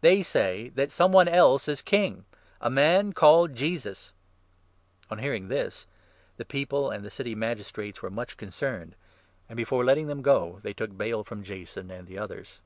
They 0.00 0.22
say 0.22 0.70
that 0.76 0.90
some 0.90 1.12
one 1.12 1.28
else 1.28 1.68
is 1.68 1.82
king— 1.82 2.24
a 2.62 2.70
man 2.70 3.12
called 3.12 3.54
Jesus!" 3.54 4.12
On 5.10 5.18
hearing 5.18 5.48
this, 5.48 5.86
the 6.38 6.44
people 6.46 6.88
and 6.90 7.04
the 7.04 7.10
City 7.10 7.34
Magistrates 7.34 8.00
were 8.00 8.08
8 8.08 8.14
much 8.14 8.36
concerned; 8.38 8.96
and, 9.46 9.58
before 9.58 9.84
letting 9.84 10.06
them 10.06 10.22
go, 10.22 10.58
they 10.62 10.72
took 10.72 10.96
bail 10.96 11.18
9 11.18 11.24
from 11.24 11.42
Jason 11.42 11.90
and 11.90 12.06
the 12.08 12.16
others. 12.16 12.60